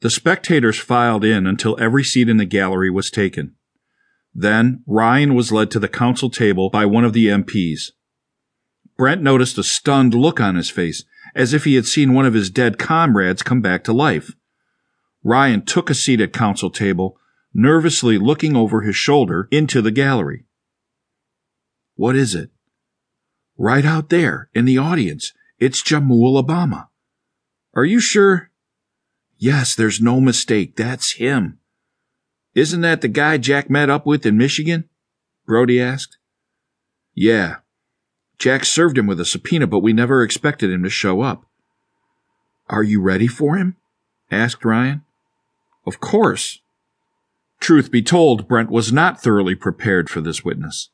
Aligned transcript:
The 0.00 0.10
spectators 0.10 0.78
filed 0.78 1.24
in 1.24 1.46
until 1.46 1.76
every 1.80 2.04
seat 2.04 2.28
in 2.28 2.36
the 2.36 2.44
gallery 2.44 2.90
was 2.90 3.10
taken. 3.10 3.56
Then 4.32 4.84
Ryan 4.86 5.34
was 5.34 5.50
led 5.50 5.70
to 5.72 5.80
the 5.80 5.88
counsel 5.88 6.30
table 6.30 6.70
by 6.70 6.86
one 6.86 7.04
of 7.04 7.12
the 7.12 7.26
MPs. 7.26 7.90
Brent 8.96 9.22
noticed 9.22 9.58
a 9.58 9.64
stunned 9.64 10.14
look 10.14 10.40
on 10.40 10.54
his 10.54 10.70
face, 10.70 11.04
as 11.34 11.52
if 11.52 11.64
he 11.64 11.74
had 11.74 11.86
seen 11.86 12.14
one 12.14 12.26
of 12.26 12.34
his 12.34 12.50
dead 12.50 12.78
comrades 12.78 13.42
come 13.42 13.60
back 13.60 13.82
to 13.84 13.92
life. 13.92 14.32
Ryan 15.24 15.64
took 15.64 15.90
a 15.90 15.94
seat 15.94 16.20
at 16.20 16.32
counsel 16.32 16.70
table, 16.70 17.18
nervously 17.52 18.18
looking 18.18 18.56
over 18.56 18.82
his 18.82 18.96
shoulder 18.96 19.48
into 19.50 19.82
the 19.82 19.90
gallery. 19.90 20.44
What 21.96 22.14
is 22.14 22.34
it? 22.34 22.50
Right 23.56 23.84
out 23.84 24.08
there, 24.08 24.50
in 24.54 24.64
the 24.64 24.78
audience, 24.78 25.32
it's 25.58 25.82
Jamul 25.82 26.40
Obama. 26.40 26.86
Are 27.74 27.84
you 27.84 27.98
sure? 27.98 28.47
Yes, 29.38 29.74
there's 29.74 30.00
no 30.00 30.20
mistake. 30.20 30.76
That's 30.76 31.12
him. 31.12 31.58
Isn't 32.54 32.80
that 32.80 33.00
the 33.00 33.08
guy 33.08 33.38
Jack 33.38 33.70
met 33.70 33.88
up 33.88 34.04
with 34.04 34.26
in 34.26 34.36
Michigan? 34.36 34.88
Brody 35.46 35.80
asked. 35.80 36.18
Yeah. 37.14 37.56
Jack 38.38 38.64
served 38.64 38.98
him 38.98 39.06
with 39.06 39.20
a 39.20 39.24
subpoena, 39.24 39.66
but 39.66 39.78
we 39.78 39.92
never 39.92 40.22
expected 40.22 40.70
him 40.70 40.82
to 40.82 40.90
show 40.90 41.20
up. 41.20 41.46
Are 42.68 42.82
you 42.82 43.00
ready 43.00 43.28
for 43.28 43.56
him? 43.56 43.76
asked 44.30 44.64
Ryan. 44.64 45.02
Of 45.86 46.00
course. 46.00 46.60
Truth 47.60 47.90
be 47.90 48.02
told, 48.02 48.46
Brent 48.46 48.70
was 48.70 48.92
not 48.92 49.20
thoroughly 49.20 49.54
prepared 49.54 50.10
for 50.10 50.20
this 50.20 50.44
witness. 50.44 50.90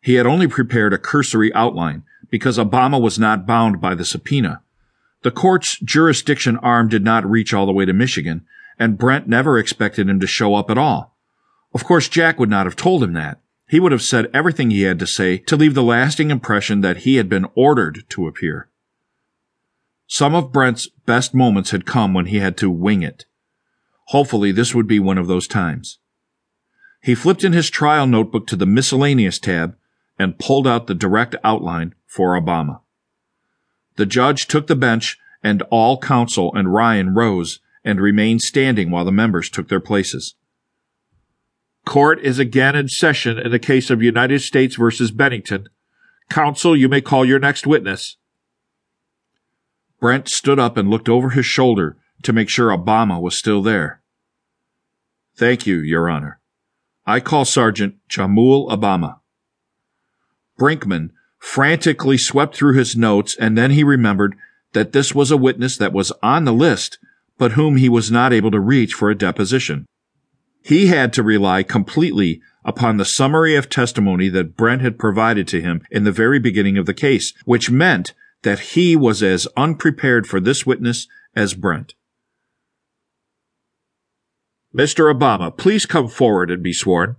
He 0.00 0.14
had 0.14 0.26
only 0.26 0.48
prepared 0.48 0.92
a 0.92 0.98
cursory 0.98 1.52
outline 1.54 2.02
because 2.30 2.58
Obama 2.58 3.00
was 3.00 3.18
not 3.18 3.46
bound 3.46 3.80
by 3.80 3.94
the 3.94 4.04
subpoena. 4.04 4.62
The 5.22 5.30
court's 5.30 5.78
jurisdiction 5.78 6.56
arm 6.58 6.88
did 6.88 7.04
not 7.04 7.28
reach 7.28 7.54
all 7.54 7.66
the 7.66 7.72
way 7.72 7.84
to 7.84 7.92
Michigan, 7.92 8.44
and 8.78 8.98
Brent 8.98 9.28
never 9.28 9.58
expected 9.58 10.08
him 10.08 10.18
to 10.20 10.26
show 10.26 10.54
up 10.54 10.70
at 10.70 10.78
all. 10.78 11.16
Of 11.74 11.84
course, 11.84 12.08
Jack 12.08 12.38
would 12.38 12.50
not 12.50 12.66
have 12.66 12.76
told 12.76 13.02
him 13.02 13.12
that. 13.14 13.40
He 13.68 13.80
would 13.80 13.92
have 13.92 14.02
said 14.02 14.30
everything 14.34 14.70
he 14.70 14.82
had 14.82 14.98
to 14.98 15.06
say 15.06 15.38
to 15.38 15.56
leave 15.56 15.74
the 15.74 15.82
lasting 15.82 16.30
impression 16.30 16.80
that 16.82 16.98
he 16.98 17.16
had 17.16 17.28
been 17.28 17.46
ordered 17.54 18.04
to 18.10 18.26
appear. 18.26 18.68
Some 20.06 20.34
of 20.34 20.52
Brent's 20.52 20.88
best 21.06 21.32
moments 21.32 21.70
had 21.70 21.86
come 21.86 22.12
when 22.12 22.26
he 22.26 22.38
had 22.38 22.56
to 22.58 22.68
wing 22.68 23.02
it. 23.02 23.24
Hopefully, 24.06 24.52
this 24.52 24.74
would 24.74 24.86
be 24.86 25.00
one 25.00 25.16
of 25.16 25.28
those 25.28 25.46
times. 25.46 25.98
He 27.00 27.14
flipped 27.14 27.44
in 27.44 27.52
his 27.52 27.70
trial 27.70 28.06
notebook 28.06 28.46
to 28.48 28.56
the 28.56 28.66
miscellaneous 28.66 29.38
tab 29.38 29.74
and 30.18 30.38
pulled 30.38 30.66
out 30.66 30.86
the 30.86 30.94
direct 30.94 31.34
outline 31.42 31.94
for 32.06 32.38
Obama. 32.38 32.80
The 33.96 34.06
judge 34.06 34.46
took 34.46 34.66
the 34.66 34.76
bench, 34.76 35.18
and 35.42 35.62
all 35.70 35.98
counsel 35.98 36.54
and 36.54 36.72
Ryan 36.72 37.14
rose 37.14 37.60
and 37.84 38.00
remained 38.00 38.42
standing 38.42 38.90
while 38.90 39.04
the 39.04 39.12
members 39.12 39.50
took 39.50 39.68
their 39.68 39.80
places. 39.80 40.34
Court 41.84 42.20
is 42.20 42.38
again 42.38 42.76
in 42.76 42.88
session 42.88 43.38
in 43.38 43.50
the 43.50 43.58
case 43.58 43.90
of 43.90 44.02
United 44.02 44.40
States 44.40 44.76
versus 44.76 45.10
Bennington. 45.10 45.68
Counsel, 46.30 46.76
you 46.76 46.88
may 46.88 47.00
call 47.00 47.24
your 47.24 47.40
next 47.40 47.66
witness. 47.66 48.16
Brent 50.00 50.28
stood 50.28 50.58
up 50.58 50.76
and 50.76 50.88
looked 50.88 51.08
over 51.08 51.30
his 51.30 51.46
shoulder 51.46 51.96
to 52.22 52.32
make 52.32 52.48
sure 52.48 52.68
Obama 52.68 53.20
was 53.20 53.36
still 53.36 53.62
there. 53.62 54.00
Thank 55.36 55.66
you, 55.66 55.78
Your 55.78 56.08
Honor. 56.08 56.40
I 57.04 57.20
call 57.20 57.44
Sergeant 57.44 57.96
Jamul 58.08 58.70
Obama. 58.70 59.18
Brinkman 60.58 61.10
frantically 61.42 62.16
swept 62.16 62.54
through 62.54 62.72
his 62.72 62.96
notes 62.96 63.34
and 63.34 63.58
then 63.58 63.72
he 63.72 63.82
remembered 63.82 64.36
that 64.74 64.92
this 64.92 65.12
was 65.12 65.32
a 65.32 65.36
witness 65.36 65.76
that 65.76 65.92
was 65.92 66.12
on 66.22 66.44
the 66.44 66.52
list, 66.52 66.98
but 67.36 67.52
whom 67.52 67.76
he 67.76 67.88
was 67.88 68.12
not 68.12 68.32
able 68.32 68.52
to 68.52 68.60
reach 68.60 68.94
for 68.94 69.10
a 69.10 69.14
deposition. 69.14 69.84
He 70.62 70.86
had 70.86 71.12
to 71.14 71.22
rely 71.22 71.64
completely 71.64 72.40
upon 72.64 72.96
the 72.96 73.04
summary 73.04 73.56
of 73.56 73.68
testimony 73.68 74.28
that 74.28 74.56
Brent 74.56 74.82
had 74.82 75.00
provided 75.00 75.48
to 75.48 75.60
him 75.60 75.82
in 75.90 76.04
the 76.04 76.12
very 76.12 76.38
beginning 76.38 76.78
of 76.78 76.86
the 76.86 76.94
case, 76.94 77.34
which 77.44 77.72
meant 77.72 78.14
that 78.42 78.60
he 78.60 78.94
was 78.94 79.20
as 79.20 79.48
unprepared 79.56 80.28
for 80.28 80.38
this 80.38 80.64
witness 80.64 81.08
as 81.34 81.54
Brent. 81.54 81.94
Mr. 84.72 85.12
Obama, 85.12 85.54
please 85.54 85.86
come 85.86 86.06
forward 86.06 86.52
and 86.52 86.62
be 86.62 86.72
sworn. 86.72 87.16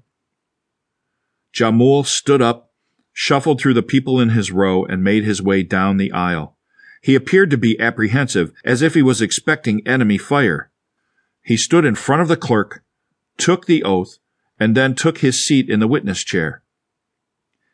Jamul 1.53 2.06
stood 2.06 2.42
up, 2.42 2.72
shuffled 3.13 3.62
through 3.62 3.75
the 3.75 3.84
people 3.84 4.19
in 4.19 4.29
his 4.29 4.51
row, 4.51 4.84
and 4.84 5.03
made 5.03 5.24
his 5.24 5.41
way 5.41 5.63
down 5.63 5.97
the 5.97 6.12
aisle. 6.12 6.57
He 7.01 7.16
appeared 7.16 7.50
to 7.51 7.57
be 7.57 7.79
apprehensive, 7.79 8.51
as 8.66 8.81
if 8.81 8.96
he 8.96 9.01
was 9.01 9.22
expecting 9.22 9.85
enemy 9.88 10.18
fire. 10.18 10.72
He 11.44 11.56
stood 11.56 11.85
in 11.85 11.96
front 11.96 12.22
of 12.22 12.28
the 12.28 12.38
clerk, 12.38 12.84
took 13.38 13.66
the 13.66 13.84
oath, 13.84 14.18
and 14.59 14.75
then 14.75 14.96
took 14.96 15.19
his 15.19 15.46
seat 15.46 15.69
in 15.69 15.79
the 15.79 15.88
witness 15.88 16.23
chair. 16.23 16.63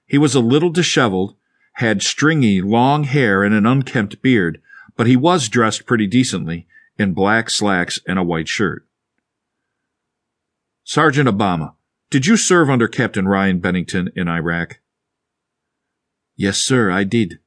He 0.05 0.17
was 0.17 0.35
a 0.35 0.39
little 0.39 0.71
disheveled, 0.71 1.35
had 1.73 2.01
stringy, 2.01 2.61
long 2.61 3.03
hair 3.03 3.43
and 3.43 3.53
an 3.53 3.65
unkempt 3.65 4.21
beard, 4.21 4.61
but 4.97 5.07
he 5.07 5.15
was 5.15 5.47
dressed 5.47 5.85
pretty 5.85 6.07
decently, 6.07 6.67
in 6.97 7.13
black 7.13 7.49
slacks 7.49 7.99
and 8.05 8.19
a 8.19 8.23
white 8.23 8.47
shirt. 8.47 8.85
Sergeant 10.83 11.29
Obama, 11.29 11.75
did 12.09 12.25
you 12.25 12.35
serve 12.35 12.69
under 12.69 12.87
Captain 12.87 13.27
Ryan 13.27 13.59
Bennington 13.59 14.11
in 14.15 14.27
Iraq? 14.27 14.79
Yes, 16.39 16.57
sir, 16.57 16.89
I 16.89 17.03
did. 17.03 17.39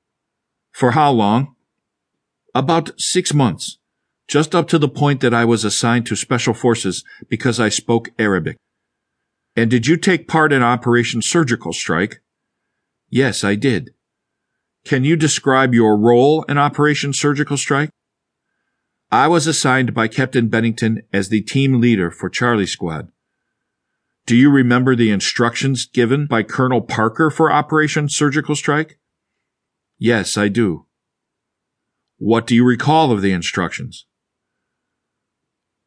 For 0.71 0.91
how 0.91 1.13
long? 1.13 1.57
About 2.55 2.91
six 3.01 3.33
months, 3.33 3.79
just 4.29 4.55
up 4.55 4.69
to 4.69 4.79
the 4.79 4.87
point 4.87 5.23
that 5.23 5.33
I 5.33 5.47
was 5.47 5.65
assigned 5.65 6.05
to 6.07 6.15
Special 6.15 6.53
Forces 6.53 7.03
because 7.27 7.59
I 7.59 7.71
spoke 7.71 8.11
Arabic. 8.19 8.59
And 9.57 9.71
did 9.71 9.87
you 9.87 9.97
take 9.97 10.29
part 10.29 10.53
in 10.53 10.63
Operation 10.63 11.23
Surgical 11.23 11.73
Strike? 11.73 12.21
Yes, 13.09 13.43
I 13.43 13.55
did. 13.55 13.95
Can 14.85 15.05
you 15.05 15.17
describe 15.17 15.73
your 15.73 15.97
role 15.97 16.43
in 16.43 16.59
Operation 16.59 17.15
Surgical 17.15 17.57
Strike? 17.57 17.89
I 19.11 19.27
was 19.27 19.47
assigned 19.47 19.95
by 19.95 20.07
Captain 20.09 20.49
Bennington 20.49 21.01
as 21.15 21.31
the 21.31 21.41
team 21.41 21.81
leader 21.81 22.11
for 22.11 22.29
Charlie 22.29 22.67
Squad. 22.67 23.09
Do 24.25 24.37
you 24.37 24.51
remember 24.51 24.95
the 24.95 25.11
instructions 25.11 25.85
given 25.85 26.27
by 26.27 26.45
Colonel 26.45 26.81
Parker 26.81 27.29
for 27.29 27.51
Operation 27.51 28.09
Surgical 28.09 28.55
Strike? 28.55 28.99
Yes, 29.99 30.37
I 30.37 30.49
do. 30.49 30.87
What 32.19 32.47
do 32.47 32.55
you 32.55 32.65
recall 32.65 33.11
of 33.11 33.21
the 33.21 33.33
instructions? 33.33 34.07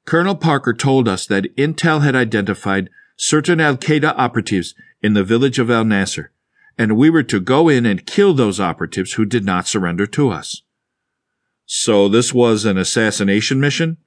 Colonel 0.06 0.36
Parker 0.36 0.74
told 0.74 1.08
us 1.08 1.26
that 1.26 1.56
Intel 1.56 2.04
had 2.04 2.16
identified 2.16 2.90
certain 3.16 3.62
Al 3.62 3.78
Qaeda 3.78 4.14
operatives 4.18 4.76
in 5.02 5.14
the 5.14 5.24
village 5.24 5.58
of 5.58 5.72
Al 5.72 5.86
Nasser, 5.86 6.32
and 6.78 6.98
we 6.98 7.10
were 7.10 7.24
to 7.24 7.40
go 7.40 7.70
in 7.70 7.86
and 7.86 8.06
kill 8.06 8.34
those 8.34 8.60
operatives 8.60 9.14
who 9.14 9.26
did 9.26 9.46
not 9.46 9.66
surrender 9.66 10.06
to 10.08 10.30
us. 10.30 10.62
So 11.66 12.10
this 12.10 12.34
was 12.34 12.66
an 12.66 12.78
assassination 12.78 13.62
mission? 13.62 13.98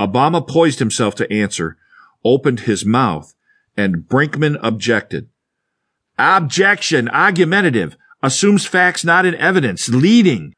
Obama 0.00 0.46
poised 0.46 0.80
himself 0.80 1.14
to 1.14 1.32
answer, 1.32 1.78
opened 2.24 2.60
his 2.60 2.84
mouth, 2.84 3.34
and 3.76 4.04
Brinkman 4.08 4.58
objected. 4.62 5.28
Objection, 6.18 7.08
argumentative, 7.08 7.96
assumes 8.22 8.66
facts 8.66 9.04
not 9.04 9.26
in 9.26 9.34
evidence, 9.34 9.88
leading. 9.88 10.54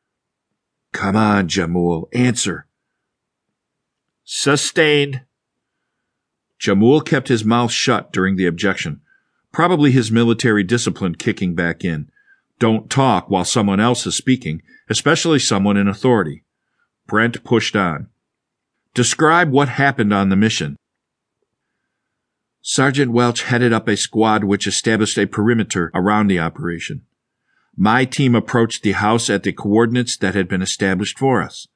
Come 0.93 1.17
on, 1.17 1.49
Jamul, 1.49 2.07
answer. 2.13 2.67
Sustained. 4.25 5.23
Jamul 6.61 7.05
kept 7.05 7.29
his 7.29 7.45
mouth 7.45 7.73
shut 7.73 8.13
during 8.13 8.37
the 8.37 8.47
objection, 8.47 9.01
probably 9.53 9.91
his 9.91 10.11
military 10.11 10.63
discipline 10.63 11.15
kicking 11.15 11.55
back 11.55 11.85
in. 11.85 12.11
Don't 12.59 12.89
talk 12.89 13.29
while 13.29 13.45
someone 13.45 13.81
else 13.81 14.07
is 14.07 14.15
speaking, 14.15 14.63
especially 14.89 15.39
someone 15.39 15.77
in 15.77 15.89
authority. 15.89 16.45
Brent 17.07 17.45
pushed 17.45 17.77
on. 17.77 18.09
Describe 18.95 19.51
what 19.51 19.69
happened 19.69 20.15
on 20.15 20.29
the 20.29 20.37
mission. 20.37 20.77
Sergeant 22.67 23.13
Welch 23.13 23.43
headed 23.43 23.75
up 23.75 23.89
a 23.89 23.95
squad 23.95 24.43
which 24.43 24.67
established 24.67 25.19
a 25.19 25.27
perimeter 25.27 25.91
around 25.95 26.29
the 26.29 26.39
operation. 26.39 27.03
My 27.77 28.07
team 28.07 28.35
approached 28.35 28.83
the 28.83 28.93
house 28.93 29.29
at 29.29 29.43
the 29.43 29.53
coordinates 29.53 30.17
that 30.17 30.35
had 30.35 30.49
been 30.49 30.63
established 30.63 31.19
for 31.19 31.43
us. 31.43 31.69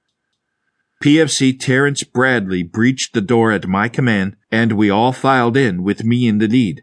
PFC 1.05 1.61
Terrence 1.61 2.05
Bradley 2.05 2.63
breached 2.63 3.13
the 3.13 3.21
door 3.21 3.53
at 3.53 3.67
my 3.67 3.91
command, 3.91 4.37
and 4.51 4.73
we 4.73 4.89
all 4.89 5.13
filed 5.13 5.59
in 5.59 5.83
with 5.83 6.05
me 6.05 6.27
in 6.27 6.39
the 6.39 6.49
lead. 6.49 6.83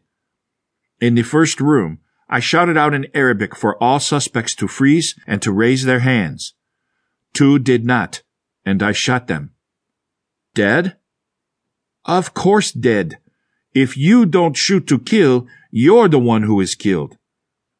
In 1.01 1.15
the 1.15 1.23
first 1.23 1.59
room, 1.59 1.97
I 2.29 2.39
shouted 2.39 2.77
out 2.77 2.93
in 2.93 3.07
Arabic 3.15 3.55
for 3.55 3.75
all 3.81 3.99
suspects 3.99 4.53
to 4.57 4.67
freeze 4.67 5.19
and 5.25 5.41
to 5.41 5.51
raise 5.51 5.83
their 5.83 6.01
hands. 6.01 6.53
Two 7.33 7.57
did 7.57 7.83
not, 7.83 8.21
and 8.63 8.83
I 8.83 8.91
shot 8.91 9.25
them. 9.25 9.55
Dead? 10.53 10.95
Of 12.05 12.35
course 12.35 12.71
dead. 12.71 13.17
If 13.75 13.97
you 13.97 14.25
don't 14.25 14.55
shoot 14.55 14.87
to 14.87 14.97
kill, 14.97 15.47
you're 15.69 16.07
the 16.07 16.17
one 16.17 16.43
who 16.43 16.61
is 16.61 16.75
killed. 16.75 17.17